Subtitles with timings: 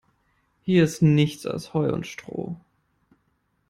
[0.63, 2.55] Hier ist nichts als Heu und Stroh.